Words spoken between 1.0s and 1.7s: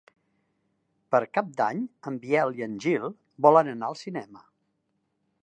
Per Cap